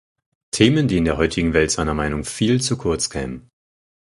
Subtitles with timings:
[0.49, 3.51] Themen die in der heutigen Welt seiner Meinung „viel“ zu kurz kämen.